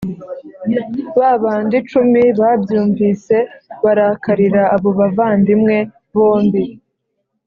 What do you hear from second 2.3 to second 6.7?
babyumvise barakarira abo bavandimwe bombi.